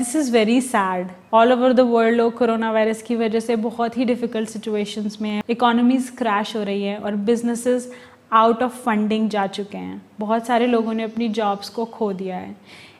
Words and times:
This 0.00 0.14
is 0.16 0.30
very 0.32 0.60
sad 0.60 1.08
all 1.34 1.52
over 1.52 1.72
the 1.72 1.80
world 1.86 2.16
लोग 2.16 2.36
corona 2.36 2.70
virus 2.72 3.00
की 3.02 3.16
वजह 3.16 3.40
से 3.40 3.56
बहुत 3.56 3.96
ही 3.98 4.04
डिफ़िकल्ट 4.04 4.48
सिचुएशंस 4.48 5.18
में 5.22 5.28
हैं। 5.30 5.42
इकोनॉमीज़ 5.50 6.10
क्रैश 6.16 6.54
हो 6.56 6.62
रही 6.62 6.82
है 6.82 6.96
और 6.98 7.16
बिजनेसेस 7.24 7.90
आउट 8.32 8.62
ऑफ़ 8.62 8.76
फंडिंग 8.82 9.28
जा 9.30 9.46
चुके 9.48 9.78
हैं। 9.78 10.00
बहुत 10.20 10.46
सारे 10.46 10.66
लोगों 10.66 10.92
ने 10.92 11.02
अपनी 11.02 11.28
जॉब्स 11.30 11.68
को 11.68 11.84
खो 11.86 12.12
दिया 12.12 12.36
है। 12.36 12.54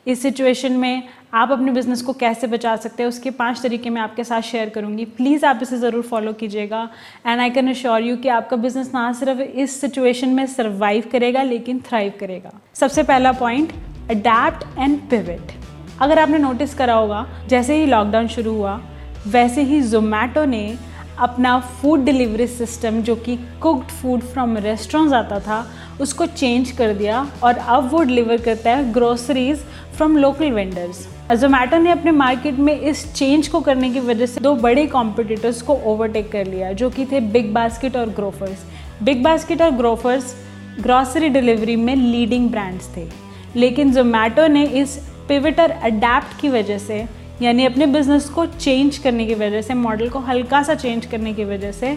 इस 0.07 0.21
सिचुएशन 0.21 0.73
में 0.73 1.03
आप 1.33 1.51
अपने 1.51 1.71
बिज़नेस 1.71 2.01
को 2.01 2.13
कैसे 2.13 2.47
बचा 2.47 2.75
सकते 2.75 3.03
हैं, 3.03 3.07
उसके 3.09 3.31
पाँच 3.31 3.61
तरीके 3.61 3.89
मैं 3.89 4.01
आपके 4.01 4.23
साथ 4.23 4.41
शेयर 4.41 4.69
करूँगी। 4.69 5.05
प्लीज़ 5.17 5.45
आप 5.45 5.59
इसे 5.61 5.77
ज़रूर 5.77 6.03
फॉलो 6.03 6.33
कीजिएगा। 6.33 6.87
And 7.25 7.39
I 7.39 7.49
can 7.49 7.69
assure 7.69 8.01
you 8.01 8.17
कि 8.17 8.29
आपका 8.29 8.57
बिज़नेस 8.57 8.91
ना 8.93 9.11
सिर्फ़ 9.13 9.41
इस 9.41 9.79
सिचुएशन 9.81 10.29
में 10.29 10.45
सर्वाइव 10.47 11.09
करेगा, 11.11 11.43
लेकिन 11.43 11.81
थ्राइव 11.87 12.13
करेगा। 12.19 12.53
सबसे 12.73 13.03
पहला 13.03 13.31
पॉइंट 13.41 13.73
अडेप्ट 14.11 14.79
एंड 14.79 14.99
पिविट 15.09 15.59
अगर 16.01 16.19
आपने 16.19 16.37
नोटिस 16.37 16.73
करा 16.73 16.93
होगा, 16.93 17.25
जैसे 17.47 17.75
ही 17.75 17.85
लॉकडाउन 17.85 18.27
शुरू 18.27 18.53
हुआ, 18.53 18.79
वैसे 19.27 19.61
ही 19.61 19.81
जोमेटो 19.81 20.45
ने 20.45 20.77
अपना 21.19 21.59
फ़ूड 21.59 22.03
डिलीवरी 22.05 22.47
सिस्टम 22.47 23.01
जो 23.01 23.15
कि 23.15 23.35
कुकड 23.61 23.89
फ़ूड 23.91 24.21
फ्रॉम 24.23 24.57
रेस्टोरेंट्स 24.57 25.13
आता 25.13 25.39
था, 25.39 25.65
उसको 26.01 26.25
चेंज 26.25 26.71
कर 26.71 26.93
दिया 26.93 27.25
और 27.43 27.57
अब 27.57 27.89
वो 27.91 28.03
डिलीवर 28.03 28.41
करता 28.41 28.71
है 28.71 28.91
groceries 28.93 29.59
from 29.97 30.17
local 30.17 30.51
vendors 30.51 31.07
Zomato 31.31 31.77
ने 31.77 31.91
अपने 31.91 32.11
मार्केट 32.11 32.57
में 32.59 32.73
इस 32.73 33.13
चेंज 33.13 33.47
को 33.47 33.59
करने 33.61 33.89
की 33.89 33.99
वजह 33.99 34.25
से 34.25 34.41
दो 34.41 34.55
बड़े 34.55 34.85
कॉम्पिटिटर्स 34.87 35.61
को 35.61 35.73
ओवरटेक 35.85 36.31
कर 36.31 36.47
लिया, 36.47 36.71
जो 36.71 36.89
कि 36.89 37.05
थे 37.05 37.19
बिग 37.31 37.53
बास्केट 37.53 37.95
और 37.97 38.09
ग्रोफर्स 38.09 38.65
बिग 39.03 39.23
बास्केट 39.23 39.61
और 39.61 39.71
ग्रोफर्स 39.71 40.35
ग्रॉसरी 40.81 41.29
डिलीवरी 41.29 41.75
में 41.75 41.95
लीडिंग 41.95 42.49
ब्रांड्स 42.49 42.95
थे. 42.97 43.07
लेकिन 43.55 43.91
जोमेटो 43.93 44.47
ने 44.47 44.65
इस 44.65 44.99
पिविटर 45.31 45.71
अडेप्ट 45.71 46.39
की 46.39 46.49
वजह 46.49 46.77
से, 46.77 46.95
यानी 47.41 47.65
अपने 47.65 47.85
बिज़नेस 47.87 48.27
को 48.29 48.45
चेंज 48.45 48.97
करने 48.97 49.25
की 49.25 49.33
वजह 49.33 49.61
से 49.61 49.73
मॉडल 49.73 50.09
को 50.09 50.19
हल्का 50.19 50.61
सा 50.63 50.73
चेंज 50.75 51.05
करने 51.05 51.33
की 51.33 51.43
वजह 51.43 51.71
से, 51.71 51.93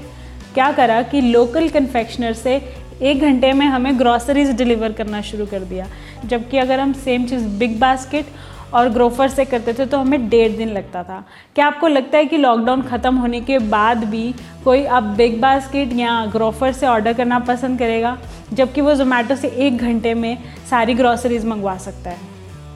क्या 0.54 0.70
करा 0.72 1.00
कि 1.02 1.20
लोकल 1.20 1.68
कन्फेक्शनर 1.68 2.32
से 2.32 2.54
एक 3.02 3.20
घंटे 3.20 3.52
में 3.52 3.66
हमें 3.66 3.98
ग्रॉसरीज 3.98 4.50
डिलीवर 4.56 4.92
करना 4.92 5.20
शुरू 5.22 5.46
कर 5.46 5.60
दिया। 5.62 5.86
जबकि 6.24 6.58
अगर 6.58 6.80
हम 6.80 6.92
सेम 6.94 7.24
चीज़ 7.26 7.46
बिग 7.58 7.78
बास्केट 7.80 8.26
और 8.74 8.88
ग्रोफर 8.88 9.28
से 9.28 9.44
करते 9.44 9.72
थे 9.72 9.86
तो 9.86 9.98
हमें 9.98 10.28
डेढ़ 10.28 10.52
दिन 10.52 10.68
लगता 10.68 11.02
था। 11.02 11.22
क्या 11.54 11.66
आपको 11.66 11.88
लगता 11.88 12.18
है 12.18 12.24
कि 12.24 12.36
लॉकडाउन 12.36 12.82
ख़त्म 12.82 13.16
होने 13.16 13.40
के 13.40 13.58
बाद 13.70 14.04
भी 14.04 14.34
कोई 14.64 14.84
अब 14.84 15.14
बिग 15.16 15.40
बास्केट 15.40 15.92
या 15.92 16.24
ग्रोफर 16.26 16.72
से 16.72 16.86
ऑर्डर 16.86 17.12
करना 17.12 17.38
पसंद 17.40 17.78
करेगा? 17.78 18.16
जबकि 18.52 18.80
वो 18.80 18.94
जोमेटो 18.94 19.36
से 19.36 19.48
एक 19.48 19.78
घंटे 19.78 20.14
में 20.14 20.36
सारी 20.70 20.94
ग्रॉसरीज 20.94 21.44
मंगवा 21.44 21.76
सकता 21.78 22.10
है। 22.10 22.32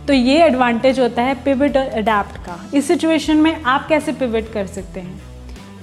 तो 0.09 0.15
ये 0.15 0.37
एडवांटेज 0.43 0.99
होता 1.01 1.23
है 1.23 1.35
पिविट 1.35 1.77
और 1.77 1.87
अडेप्ट 1.87 2.37
का। 2.37 2.59
इस 2.75 2.87
सिचुएशन 2.89 3.37
में 3.37 3.63
आप 3.63 3.87
कैसे 3.89 4.13
पिविट 4.13 4.53
कर 4.53 4.67
सकते 4.67 5.01
हैं? 5.01 5.21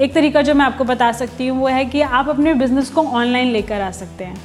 एक 0.02 0.14
तरीका 0.14 0.42
जो 0.42 0.54
मैं 0.54 0.66
आपको 0.66 0.84
बता 0.84 1.12
सकती 1.12 1.48
हूँ, 1.48 1.59
वो 1.59 1.68
है 1.68 1.84
कि 1.86 2.02
आप 2.02 2.30
अपने 2.30 2.53
बिज़नेस 2.53 2.90
को 2.90 3.02
ऑनलाइन 3.02 3.52
लेकर 3.52 3.81
आ 3.81 3.92
सकते 3.92 4.23
हैं। 4.23 4.36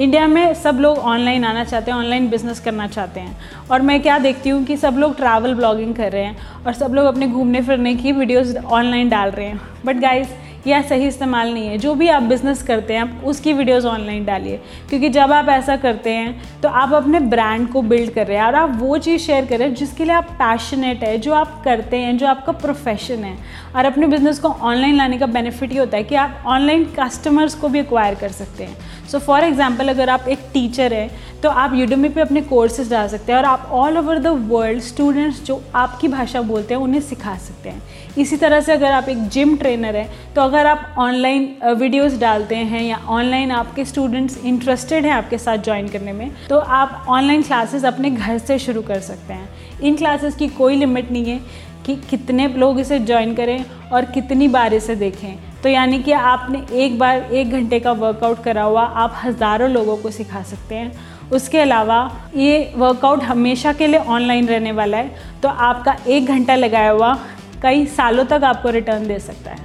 इंडिया 0.00 0.26
में 0.26 0.54
सब 0.54 0.78
लोग 0.80 0.98
ऑनलाइन 0.98 1.44
आना 1.44 1.64
चाहते 1.64 1.90
हैं 1.90 1.98
ऑनलाइन 1.98 2.28
बिज़नेस 2.28 2.60
करना 2.60 2.86
चाहते 2.86 3.20
हैं। 3.20 3.36
और 3.70 3.82
मैं 3.82 4.00
क्या 4.02 4.18
देखती 4.18 4.50
हूँ 4.50 4.64
कि 4.64 4.76
सब 4.76 4.96
लोग 4.98 5.16
ट्रैवल 5.16 5.54
ब्लॉगिंग 5.54 5.94
कर 5.94 6.12
रहे 6.12 6.24
हैं 6.24 6.64
और 6.66 6.72
सब 6.72 6.94
लोग 6.94 7.06
अपने 7.06 7.28
घूमने 7.28 7.62
फिरने 7.62 7.94
की 7.94 8.12
वीडियोस 8.12 8.54
ऑनलाइन 8.56 9.08
डाल 9.08 9.30
रहे 9.30 9.46
हैं। 9.46 9.60
बट 9.86 9.96
गाइस 9.96 10.28
यह 10.66 10.82
सही 10.82 11.06
इस्तेमाल 11.06 11.52
नहीं 11.52 11.68
है, 11.68 11.76
जो 11.78 11.94
भी 11.94 12.08
आप 12.08 12.22
बिज़नेस 12.22 12.62
करते 12.62 12.94
हैं, 12.94 13.00
आप 13.00 13.24
उसकी 13.24 13.52
वीडियोस 13.52 13.84
ऑनलाइन 13.86 14.24
डालिए। 14.24 14.60
क्योंकि 14.88 15.08
जब 15.08 15.32
आप 15.32 15.48
ऐसा 15.48 15.76
करते 15.78 16.10
हैं 16.10 16.60
तो 16.62 16.68
आप 16.70 16.92
अपने 16.94 17.20
ब्रांड 17.20 17.68
को 17.68 17.82
बिल्ड 17.82 18.12
कर 18.14 18.26
रहे 18.26 18.36
हैं 18.36 18.44
और 18.44 18.54
आप 18.54 18.76
वो 18.78 18.98
चीज़ 18.98 19.22
शेयर 19.22 19.46
कर 19.46 19.58
रहे 19.58 19.68
हैं 19.68 19.74
जिसके 19.74 20.04
लिए 20.04 20.14
आप 20.14 20.30
पैशनेट 20.40 21.02
है, 21.04 21.16
जो 21.18 21.32
आप 21.34 21.60
करते 21.64 21.96
हैं, 21.96 22.16
जो 22.18 22.26
आपका 22.26 22.52
प्रोफेशन 22.54 23.24
है। 23.24 23.36
और 23.76 23.84
अपने 23.84 24.06
बिज़नेस 24.06 24.38
को 24.38 24.48
ऑनलाइन 24.48 24.96
लाने 24.96 25.18
का 25.18 25.26
बेनिफिट 25.28 25.72
ये 25.72 25.78
होता 25.78 25.96
है 25.96 26.04
कि 26.04 26.14
आप 26.16 26.42
ऑनलाइन 26.46 26.84
कस्टमर्स 26.98 27.54
को 27.54 27.68
भी 27.68 27.78
एक्वायर 27.80 28.14
कर 28.14 28.28
सकते 28.30 28.64
हैं। 28.64 29.06
सो 29.08 29.18
फॉर 29.18 29.44
एग्ज़ाम्पल 29.44 29.88
अगर 29.88 30.10
आप 30.10 30.28
एक 30.28 30.38
टीचर 30.52 30.92
हैं 30.92 31.10
तो 31.42 31.48
आप 31.50 31.74
यूडमी 31.74 32.08
पे 32.08 32.20
अपने 32.20 32.40
कोर्सेज 32.42 32.90
डाल 32.90 33.08
सकते 33.08 33.32
हैं 33.32 33.38
और 33.38 33.44
आप 33.44 33.68
all 33.72 33.98
over 33.98 34.18
the 34.18 34.26
world 34.48 34.80
students 34.82 35.42
जो 35.44 35.60
आपकी 35.74 36.08
भाषा 36.08 36.40
बोलते 36.42 36.74
हैं, 36.74 36.80
उन्हें 36.80 37.00
सिखा 37.00 37.36
सकते 37.38 37.68
हैं। 37.68 37.82
इसी 38.18 38.36
तरह 38.36 38.60
से 38.60 38.72
अगर 38.72 38.92
आप 38.92 39.08
एक 39.08 39.26
जिम 39.28 39.56
ट्रेनर 39.56 39.96
हैं 39.96 40.34
तो 40.34 40.42
अगर 40.42 40.66
आप 40.66 40.94
ऑनलाइन 40.98 41.74
वीडियोस 41.78 42.18
डालते 42.20 42.56
हैं 42.56 42.82
या 42.82 42.96
ऑनलाइन 43.08 43.50
आपके 43.52 43.84
स्टूडेंट्स 43.84 44.38
इंटरेस्टेड 44.44 45.06
हैं 45.06 45.12
आपके 45.12 45.38
साथ 45.38 45.64
ज्वाइन 45.64 45.88
करने 45.88 46.12
में 46.12 46.30
तो 46.48 46.58
आप 46.58 47.04
ऑनलाइन 47.08 47.42
क्लासेस 47.42 47.84
अपने 47.84 48.10
घर 48.10 48.38
से 48.38 48.58
शुरू 48.58 48.82
कर 48.82 49.00
सकते 49.00 49.32
हैं। 49.32 49.48
इन 49.80 49.96
क्लासेस 49.96 50.34
की 50.36 50.48
कोई 50.50 50.76
लिमिट 50.76 51.10
नहीं 51.12 51.24
है 51.24 51.40
कि 51.86 51.94
कितने 52.10 52.48
लोग 52.48 52.80
इसे 52.80 52.98
ज्वाइन 53.00 53.34
करें 53.34 53.64
और 53.92 54.04
कितनी 54.06 54.48
बार 54.48 54.74
इसे 54.74 54.94
देखें। 54.96 55.38
तो 55.62 55.68
यानी 55.68 56.02
कि 56.02 56.12
आपने 56.12 56.64
एक 56.74 56.98
बार, 56.98 57.22
एक 57.22 57.50
घंटे 57.50 57.78
का 57.80 57.92
वर्कआउट 57.94 58.42
करा 58.42 58.62
हुआ, 58.62 58.82
आप 58.82 59.20
हज़ारों 59.24 59.70
लोगों 59.70 59.96
को 59.96 60.10
सिखा 60.10 60.42
सकते 60.42 60.74
हैं। 60.74 61.09
उसके 61.32 61.58
अलावा 61.58 61.98
ये 62.36 62.72
वर्कआउट 62.76 63.22
हमेशा 63.22 63.72
के 63.72 63.86
लिए 63.86 64.00
ऑनलाइन 64.00 64.48
रहने 64.48 64.72
वाला 64.72 64.96
है 64.96 65.14
तो 65.42 65.48
आपका 65.48 65.96
एक 66.06 66.26
घंटा 66.26 66.54
लगाया 66.54 66.90
हुआ 66.90 67.18
कई 67.62 67.86
सालों 67.86 68.24
तक 68.24 68.44
आपको 68.44 68.70
रिटर्न 68.70 69.06
दे 69.06 69.18
सकता 69.18 69.50
है। 69.50 69.58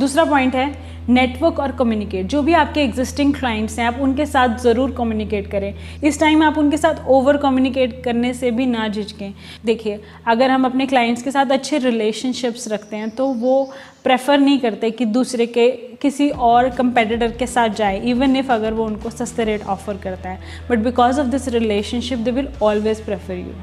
दूसरा 0.00 0.24
पॉइंट 0.24 0.54
है 0.54 0.89
नेटवर्क 1.10 1.58
और 1.60 1.72
कम्युनिकेट 1.72 2.26
जो 2.26 2.42
भी 2.42 2.52
आपके 2.54 2.80
एग्जिस्टिंग 2.80 3.32
क्लाइंट्स 3.34 3.78
हैं, 3.78 3.86
आप 3.86 3.96
उनके 4.00 4.26
साथ 4.26 4.56
ज़रूर 4.58 4.90
कम्युनिकेट 4.90 5.50
करें. 5.50 5.74
इस 6.04 6.20
टाइम 6.20 6.42
आप 6.42 6.58
उनके 6.58 6.76
साथ 6.76 7.06
ओवर 7.08 7.36
कम्युनिकेट 7.36 8.02
करने 8.04 8.32
से 8.34 8.50
भी 8.50 8.66
ना 8.66 8.86
झिझकें. 8.88 9.32
देखिए, 9.64 10.00
अगर 10.26 10.50
हम 10.50 10.64
अपने 10.64 10.86
क्लाइंट्स 10.86 11.22
के 11.22 11.30
साथ 11.30 11.52
अच्छे 11.52 11.78
रिलेशनशिप्स 11.80 12.68
रखते 12.68 12.96
हैं 12.96 13.10
तो 13.10 13.26
वो 13.26 13.62
प्रेफर 14.04 14.38
नहीं 14.38 14.58
करते 14.58 14.90
कि 14.90 15.04
दूसरे 15.06 15.46
के, 15.46 15.70
किसी 16.02 16.28
और 16.30 16.68
कंपेटिटर 16.70 17.32
के 17.32 17.46
साथ 17.46 17.68
जाए 17.76 18.00
इवन 18.02 18.36
इफ़ 18.36 18.52
अगर 18.52 18.72
वो 18.72 18.84
उनको 18.84 19.10
सस्ते 19.10 19.44
रेट 19.44 19.66
ऑफ़र 19.66 19.96
करता 19.96 20.28
है. 20.28 20.38
But 20.70 20.78
because 20.78 21.20
of 21.20 21.26
this 21.28 21.48
relationship 21.48 22.18
they 22.18 22.30
will 22.30 22.48
always 22.62 23.04
prefer 23.04 23.34
you 23.34 23.54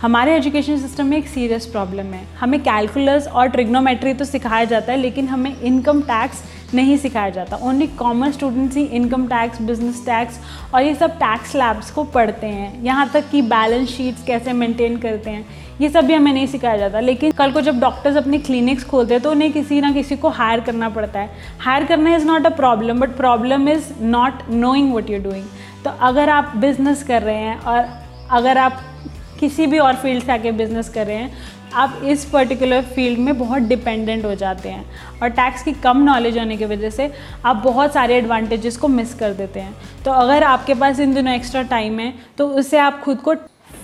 हमारे 0.00 0.34
एजुकेशन 0.36 0.78
सिस्टम 0.78 1.06
में 1.06 1.16
एक 1.16 1.26
सीरियस 1.28 1.66
प्रॉब्लम 1.66 2.12
है. 2.14 2.22
हमें 2.38 2.58
कैलकुलस 2.60 3.26
और 3.28 3.48
ट्रिग्नोमेट्री 3.48 4.14
तो 4.14 4.24
सिखाया 4.24 4.64
जाता 4.64 4.92
है, 4.92 4.98
लेकिन 4.98 5.26
हमें 5.28 5.60
इनकम 5.60 6.00
टैक्स 6.02 6.42
नहीं 6.74 6.96
सिखाया 6.96 7.30
जाता। 7.30 7.56
ओनली 7.62 7.86
कॉमर्स 7.98 8.34
स्टूडेंट्स 8.34 8.76
ही 8.76 8.84
इनकम 8.84 9.26
टैक्स 9.26 9.62
बिज़नेस 9.62 10.04
टैक्स 10.06 10.38
और 10.74 10.82
ये 10.82 10.94
सब 10.94 11.16
टैक्स 11.18 11.54
लैब्स 11.56 11.90
को 11.90 12.04
पढ़ते 12.06 12.46
हैं। 12.46 12.82
यहाँ 12.84 13.08
तक 13.14 13.30
कि 13.30 13.42
बैलेंस 13.44 13.88
शीट्स 13.88 14.24
कैसे 14.26 14.52
मेंटेन 14.52 14.96
करते 14.98 15.30
हैं, 15.30 15.44
ये 15.80 15.88
सब 15.88 16.04
भी 16.04 16.14
हमें 16.14 16.32
नहीं 16.32 16.46
सिखाया 16.46 16.76
जाता। 16.76 17.00
लेकिन 17.00 17.32
कल 17.32 17.52
को 17.52 17.60
जब 17.60 17.80
डॉक्टर्स 17.80 18.16
अपनी 18.16 18.38
क्लिनिक्स 18.40 18.84
खोलते 18.84 19.14
हैं 19.14 19.22
तो 19.22 19.30
उन्हें 19.30 19.52
किसी 19.52 19.80
ना 19.80 19.92
किसी 19.92 20.16
को 20.16 20.28
हायर 20.30 20.60
करना 20.60 20.88
पड़ता 20.90 21.20
है। 21.20 21.30
हायर 21.60 21.84
करना 21.84 22.14
is 22.16 22.26
not 22.26 22.46
a 22.46 22.54
problem 22.56 23.00
but 23.00 23.16
problem 23.16 23.68
is 23.68 23.92
not 24.02 24.48
knowing 24.50 24.94
what 24.94 25.10
you 25.10 25.18
doing 25.22 25.44
तो 25.84 25.90
अगर 26.02 26.30
आप 26.30 26.52
बिज़नेस 26.56 27.02
कर 27.02 27.22
रहे 27.22 27.36
हैं 27.36 27.58
और 27.58 27.88
अगर 28.30 28.58
आप 28.58 28.80
किसी 29.40 29.66
भी 29.66 29.78
और 29.78 29.94
फ़ील्ड 29.96 30.24
से 30.24 30.32
आके 30.32 30.50
बिज़नेस 30.52 30.88
कर 30.88 31.06
रहे 31.06 31.16
हैं 31.16 31.49
आप 31.74 32.00
इस 32.04 32.24
पर्टिकुलर 32.24 32.82
फ़ील्ड 32.84 33.18
में 33.18 33.38
बहुत 33.38 33.62
डिपेंडेंट 33.62 34.24
हो 34.24 34.34
जाते 34.34 34.68
हैं 34.68 34.84
और 35.22 35.28
टैक्स 35.30 35.62
की 35.62 35.72
कम 35.74 35.98
नॉलेज 36.04 36.38
होने 36.38 36.56
की 36.56 36.64
वजह 36.64 36.90
से 36.90 37.10
आप 37.44 37.56
बहुत 37.56 37.92
सारे 37.92 38.16
एडवांटेजेस 38.16 38.76
को 38.76 38.88
मिस 38.88 39.14
कर 39.14 39.32
देते 39.34 39.60
हैं। 39.60 39.74
तो 40.04 40.10
अगर 40.12 40.42
आपके 40.44 40.74
पास 40.74 41.00
इन 41.00 41.14
दिनों 41.14 41.34
एक्स्ट्रा 41.34 41.62
टाइम 41.64 41.98
है 42.00 42.12
तो 42.38 42.48
उससे 42.48 42.78
आप 42.78 43.00
खुद 43.02 43.18
को 43.18 43.34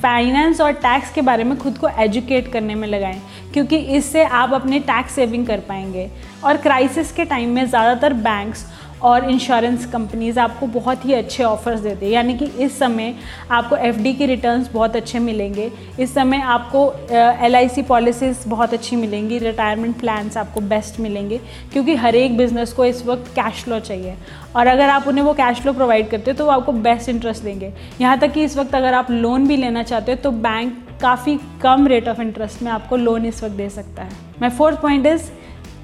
फाइनेंस 0.02 0.60
और 0.60 0.72
टैक्स 0.72 1.12
के 1.12 1.22
बारे 1.22 1.44
में 1.44 1.56
खुद 1.58 1.78
को 1.78 1.88
एजुकेट 1.98 2.52
करने 2.52 2.74
में 2.74 2.86
लगाएँ, 2.88 3.20
क्योंकि 3.52 3.76
इससे 3.76 4.24
आप 4.24 4.52
अपने 4.54 4.80
टैक्स 4.80 5.14
सेविंग 5.14 5.46
कर 5.46 5.60
पाएँगे। 5.60 6.10
और 6.44 6.56
क्राइसिस 6.56 7.12
के 7.12 7.24
टाइम 7.24 7.54
में 7.54 7.64
ज़्यादातर 7.66 8.12
बैंक्स 8.24 8.66
और 9.02 9.28
इंश्योरेंस 9.30 9.84
कंपनीज़ 9.86 10.38
आपको 10.40 10.66
बहुत 10.66 11.04
ही 11.04 11.12
अच्छे 11.12 11.42
ऑफर्स 11.44 11.80
देते 11.80 12.06
हैं। 12.06 12.12
यानी 12.12 12.34
कि 12.34 12.44
इस 12.44 12.78
समय 12.78 13.14
आपको 13.50 13.76
एफ़ 13.76 14.02
की 14.18 14.26
रिटर्न्स 14.26 14.72
बहुत 14.72 14.96
अच्छे 14.96 15.18
मिलेंगे। 15.18 15.70
इस 16.00 16.14
समय 16.14 16.40
आपको 16.40 16.84
एल 17.12 17.56
आई 17.56 17.82
पॉलिसीज़ 17.82 18.48
बहुत 18.48 18.74
अच्छी 18.74 18.96
मिलेंगी। 18.96 19.38
रिटायरमेंट 19.38 19.98
प्लान्स 20.00 20.36
आपको 20.36 20.60
बेस्ट 20.60 21.00
मिलेंगे। 21.00 21.40
क्योंकि 21.72 21.94
हर 21.94 22.16
एक 22.16 22.36
बिज़नेस 22.36 22.72
को 22.72 22.84
इस 22.84 23.04
वक्त 23.06 23.30
कैश 23.30 23.62
फ्लो 23.64 23.80
चाहिए। 23.80 24.14
और 24.56 24.66
अगर 24.66 24.88
आप 24.88 25.08
उन्हें 25.08 25.24
वो 25.24 25.32
कैश 25.34 25.60
फ्लो 25.60 25.72
प्रोवाइड 25.72 26.10
करते 26.10 26.30
हो 26.30 26.36
तो 26.36 26.44
वो 26.44 26.50
आपको 26.50 26.72
बेस्ट 26.72 27.08
इंटरेस्ट 27.08 27.42
देंगे। 27.42 27.72
यहाँ 28.00 28.18
तक 28.18 28.32
कि 28.32 28.44
इस 28.44 28.56
वक्त 28.56 28.74
अगर 28.74 28.94
आप 28.94 29.10
लोन 29.10 29.46
भी 29.46 29.56
लेना 29.56 29.82
चाहते 29.82 30.12
हो 30.12 30.18
तो 30.22 30.30
बैंक 30.30 30.84
काफ़ी 31.02 31.38
कम 31.62 31.86
रेट 31.86 32.08
ऑफ़ 32.08 32.20
इंटरेस्ट 32.22 32.62
में 32.62 32.70
आपको 32.72 32.96
लोन 32.96 33.26
इस 33.26 33.42
वक्त 33.44 33.54
दे 33.54 33.68
सकता 33.70 34.02
है। 34.02 34.10
My 34.40 34.50
fourth 34.50 34.80
point 34.82 35.06
is 35.06 35.30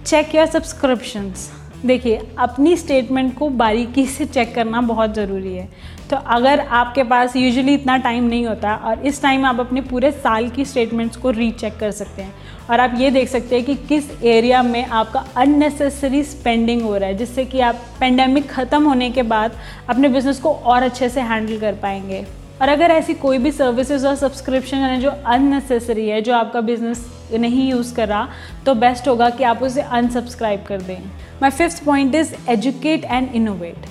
check 0.06 0.35
your 0.35 0.47
subscriptions 0.47 1.50
देखिए, 1.87 2.20
अपनी 2.38 2.76
स्टेटमेंट 2.76 3.34
को 3.38 3.49
बारीकी 3.50 4.06
से 4.06 4.25
चेक 4.26 4.55
करना 4.55 4.81
बहुत 4.81 5.14
ज़रूरी 5.14 5.55
है। 5.55 5.69
तो 6.11 6.17
अगर 6.17 6.61
आपके 6.61 7.02
पास 7.02 7.34
यूजुअली 7.37 7.75
इतना 7.75 7.96
टाइम 7.96 8.25
नहीं 8.25 8.46
होता 8.46 8.75
और 8.76 9.06
इस 9.06 9.20
टाइम 9.23 9.44
आप 9.44 9.61
अपने 9.61 9.81
पूरे 9.81 10.11
साल 10.12 10.49
की 10.49 10.64
स्टेटमेंट्स 10.64 11.17
को 11.17 11.31
रीचेक 11.31 11.79
कर 11.79 11.90
सकते 11.90 12.23
हैं 12.23 12.34
और 12.70 12.81
आप 12.81 12.94
ये 12.99 13.11
देख 13.11 13.29
सकते 13.29 13.56
हैं 13.56 13.64
कि 13.64 13.75
किस 13.88 14.11
एरिया 14.25 14.62
में 14.62 14.84
आपका 14.84 15.25
अननेसेसरी 15.37 16.23
स्पेंडिंग 16.25 16.82
हो 16.82 16.96
रहा 16.96 17.08
है, 17.08 17.17
जिससे 17.17 17.44
कि 17.44 17.61
आप 17.61 17.81
पेंडेमिक 18.00 18.49
ख़त्म 18.49 18.84
होने 18.84 19.11
के 19.11 19.23
बाद 19.25 19.56
अपने 19.88 20.08
बिज़नेस 20.08 20.38
को 20.40 20.52
और 20.52 20.82
अच्छे 20.82 21.08
से 21.08 21.20
हैंडल 21.20 21.58
कर 21.61 21.75
पाएँगे। 21.75 22.25
और 22.62 22.69
अगर 22.69 22.91
ऐसी 22.91 23.14
कोई 23.14 23.38
भी 23.38 23.50
सर्विसेज़ 23.53 24.06
और 24.06 24.14
सब्सक्रिप्शन 24.17 24.76
है 24.79 25.00
जो 25.00 25.11
अननेसेसरी 25.11 26.09
है, 26.09 26.20
जो 26.23 26.35
आपका 26.35 26.61
बिज़नेस 26.61 27.05
नहीं 27.35 27.70
यूज़ 27.70 27.94
कर 27.94 28.09
रहा 28.09 28.29
तो 28.67 28.75
बेस्ट 28.75 29.09
होगा 29.09 29.29
कि 29.31 29.44
आप 29.44 29.62
उसे 29.62 29.82
अनसब्सक्राइब 29.82 30.62
कर 30.69 30.82
दें। 30.82 30.99
My 31.43 31.50
fifth 31.50 31.85
point 31.85 32.14
is 32.14 32.35
educate 32.50 33.05
and 33.05 33.35
innovate 33.35 33.87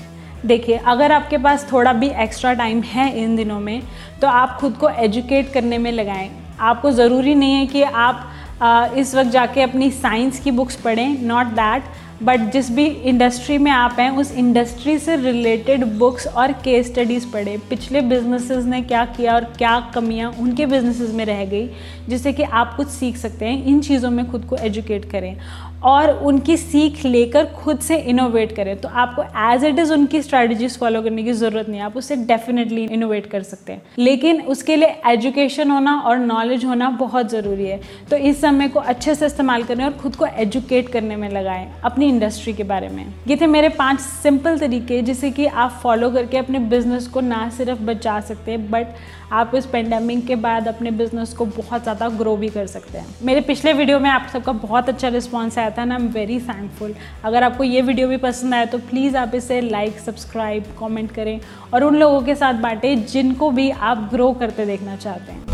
देखिए, 0.45 0.77
अगर 0.77 1.11
आपके 1.11 1.37
पास 1.37 1.67
थोड़ा 1.71 1.93
भी 1.93 2.09
एक्स्ट्रा 2.23 2.53
टाइम 2.53 2.81
है 2.83 3.11
इन 3.23 3.35
दिनों 3.35 3.59
में 3.59 3.81
तो 4.21 4.27
आप 4.27 4.57
खुद 4.59 4.77
को 4.77 4.89
एजुकेट 4.89 5.51
करने 5.53 5.77
में 5.77 5.91
लगाएँ। 5.91 6.29
आपको 6.59 6.91
ज़रूरी 6.91 7.35
नहीं 7.35 7.53
है 7.53 7.65
कि 7.67 7.81
आप 7.83 8.93
इस 8.97 9.13
वक्त 9.15 9.29
जाके 9.31 9.61
अपनी 9.61 9.91
साइंस 9.91 10.39
की 10.39 10.51
बुक्स 10.51 10.75
पढ़ें 10.75 11.21
नॉट 11.23 11.47
दैट 11.59 11.83
बट 12.23 12.39
जिस 12.39 12.71
भी 12.71 12.85
इंडस्ट्री 12.85 13.57
में 13.57 13.71
आप 13.71 13.95
हैं, 13.99 14.17
उस 14.17 14.35
इंडस्ट्री 14.35 14.99
से 14.99 15.15
रिलेटेड 15.15 15.85
बुक्स 15.85 16.27
और 16.27 16.51
केस 16.51 16.87
स्टडीज़ 16.87 17.31
पढ़ें। 17.33 17.59
पिछले 17.59 18.01
बिजनेसेस 18.01 18.65
ने 18.65 18.81
क्या 18.81 19.05
किया 19.05 19.35
और 19.35 19.43
क्या 19.43 19.91
कमियाँ 19.95 20.35
उनके 20.39 20.65
बिजनेसेस 20.65 21.11
में 21.13 21.25
रह 21.25 21.45
गई, 21.45 21.69
जिससे 22.09 22.33
कि 22.33 22.43
आप 22.43 22.73
कुछ 22.77 22.87
सीख 22.87 23.17
सकते 23.17 23.45
हैं, 23.45 23.65
इन 23.65 23.81
चीज़ों 23.81 24.09
में 24.09 24.31
खुद 24.31 24.45
को 24.45 24.55
एजुकेट 24.55 25.05
करें। 25.05 25.37
और 25.83 26.09
उनकी 26.09 26.57
सीख 26.57 27.05
लेकर 27.05 27.45
खुद 27.45 27.79
से 27.79 27.97
इनोवेट 27.97 28.55
करें। 28.55 28.81
तो 28.81 28.87
आपको 28.87 29.23
एज 29.53 29.65
इट 29.65 29.79
इज़ 29.79 29.93
उनकी 29.93 30.21
स्ट्रैटेजीज 30.21 30.79
फॉलो 30.79 31.01
करने 31.01 31.23
की 31.23 31.33
ज़रूरत 31.33 31.69
नहीं 31.69 31.79
है। 31.79 31.85
आप 31.85 31.97
उससे 31.97 32.15
डेफिनेटली 32.15 32.83
इनोवेट 32.83 33.25
कर 33.25 33.43
सकते 33.43 33.73
हैं। 33.73 33.81
लेकिन 33.97 34.41
उसके 34.41 34.75
लिए 34.75 35.01
एजुकेशन 35.07 35.71
होना 35.71 35.95
और 35.95 36.17
नॉलेज 36.17 36.65
होना 36.65 36.89
बहुत 36.89 37.31
ज़रूरी 37.31 37.65
है। 37.65 37.81
तो 38.09 38.17
इस 38.17 38.41
समय 38.41 38.67
को 38.67 38.79
अच्छे 38.79 39.15
से 39.15 39.25
इस्तेमाल 39.25 39.63
करें 39.63 39.85
और 39.85 39.91
खुद 39.91 40.15
को 40.15 40.25
एजुकेट 40.25 40.89
करने 40.89 41.15
में 41.15 41.29
लगाएँ। 41.29 41.71
अपनी 41.83 42.10
इंडस्ट्री 42.11 42.53
के 42.53 42.63
बारे 42.65 42.89
में। 42.89 43.05
ये 43.27 43.35
थे 43.37 43.47
मेरे 43.47 43.69
पाँच 43.71 43.99
सिंपल 43.99 44.59
तरीके, 44.59 45.01
जिसे 45.03 45.31
कि 45.31 45.45
आप 45.45 45.79
फॉलो 45.83 46.11
करके 46.11 46.37
अपने 46.37 46.59
बिज़नेस 46.69 47.07
को 47.07 47.21
ना 47.21 47.49
सिर्फ़ 47.51 47.81
बचा 47.83 48.19
सकते 48.21 48.51
हैं 48.51 48.69
बट 48.71 48.87
आप 49.33 49.51
इस 49.55 49.65
पेंडेमिक 49.65 50.25
के 50.27 50.35
बाद 50.37 50.67
अपने 50.67 50.91
बिज़नेस 50.91 51.33
को 51.33 51.45
बहुत 51.47 51.83
ज़्यादा 51.83 52.07
ग्रो 52.11 52.35
भी 52.37 52.47
कर 52.49 52.65
सकते 52.67 52.97
हैं। 52.97 53.05
मेरे 53.23 53.41
पिछले 53.41 53.73
वीडियो 53.73 53.99
में 53.99 54.09
आप 54.09 54.27
सबका 54.33 54.51
बहुत 54.53 54.89
अच्छा 54.89 55.07
रिस्पॉन्स 55.09 55.57
आया 55.57 55.69
था 55.69 55.85
ना 55.85 55.95
आई 55.95 56.01
एम 56.01 56.07
वेरी 56.09 56.39
थैंकफुल 56.39 56.93
अगर 57.25 57.43
आपको 57.43 57.63
ये 57.63 57.81
वीडियो 57.81 58.07
भी 58.07 58.17
पसंद 58.19 58.53
आया 58.53 58.65
तो 58.65 58.77
प्लीज़ 58.81 59.17
आप 59.17 59.35
इसे 59.35 59.61
लाइक 59.61 59.99
सब्सक्राइब 59.99 60.65
कॉमेंट 60.79 61.11
करें, 61.11 61.39
और 61.73 61.83
उन 61.83 61.95
लोगों 61.95 62.21
के 62.21 62.35
साथ 62.35 62.61
बांटें 62.61 63.05
जिनको 63.05 63.51
भी 63.51 63.69
आप 63.71 64.07
ग्रो 64.11 64.31
करते 64.33 64.65
देखना 64.65 64.95
चाहते 64.97 65.31
हैं। 65.31 65.50